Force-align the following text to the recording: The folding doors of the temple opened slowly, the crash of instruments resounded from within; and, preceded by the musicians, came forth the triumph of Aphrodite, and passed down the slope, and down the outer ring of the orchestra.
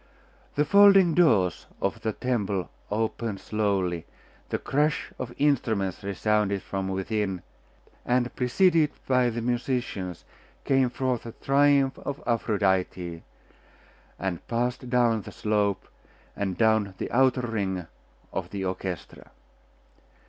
The 0.55 0.65
folding 0.65 1.13
doors 1.13 1.67
of 1.79 2.01
the 2.01 2.11
temple 2.13 2.71
opened 2.89 3.39
slowly, 3.39 4.07
the 4.49 4.57
crash 4.57 5.11
of 5.19 5.31
instruments 5.37 6.01
resounded 6.03 6.63
from 6.63 6.87
within; 6.87 7.43
and, 8.03 8.35
preceded 8.35 8.89
by 9.07 9.29
the 9.29 9.43
musicians, 9.43 10.25
came 10.63 10.89
forth 10.89 11.21
the 11.21 11.33
triumph 11.33 11.99
of 11.99 12.19
Aphrodite, 12.25 13.21
and 14.17 14.47
passed 14.47 14.89
down 14.89 15.21
the 15.21 15.31
slope, 15.31 15.87
and 16.35 16.57
down 16.57 16.95
the 16.97 17.11
outer 17.11 17.41
ring 17.41 17.85
of 18.33 18.49
the 18.49 18.65
orchestra. 18.65 19.29